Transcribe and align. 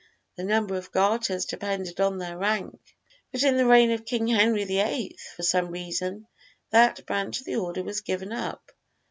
The 0.35 0.43
number 0.43 0.73
of 0.77 0.91
garters 0.91 1.45
depended 1.45 1.99
on 2.01 2.17
their 2.17 2.35
rank. 2.35 2.79
But 3.31 3.43
in 3.43 3.55
the 3.55 3.67
reign 3.67 3.91
of 3.91 4.03
King 4.03 4.25
Henry 4.25 4.63
the 4.63 4.79
Eighth, 4.79 5.21
for 5.35 5.43
some 5.43 5.67
reason 5.69 6.25
that 6.71 7.05
branch 7.05 7.39
of 7.41 7.45
the 7.45 7.57
order 7.57 7.83
was 7.83 8.01
given 8.01 8.31
up. 8.33 8.71